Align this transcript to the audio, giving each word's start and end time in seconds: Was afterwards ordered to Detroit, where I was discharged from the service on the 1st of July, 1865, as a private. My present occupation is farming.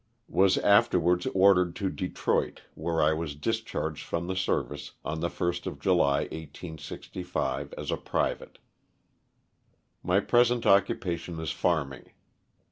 Was 0.33 0.57
afterwards 0.57 1.27
ordered 1.27 1.75
to 1.75 1.91
Detroit, 1.91 2.63
where 2.73 3.03
I 3.03 3.13
was 3.13 3.35
discharged 3.35 4.03
from 4.03 4.25
the 4.25 4.35
service 4.35 4.93
on 5.05 5.19
the 5.19 5.27
1st 5.29 5.67
of 5.67 5.77
July, 5.79 6.21
1865, 6.21 7.71
as 7.73 7.91
a 7.91 7.97
private. 7.97 8.57
My 10.01 10.19
present 10.19 10.65
occupation 10.65 11.39
is 11.39 11.51
farming. 11.51 12.09